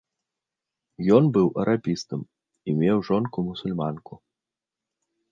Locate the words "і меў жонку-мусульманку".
2.71-4.13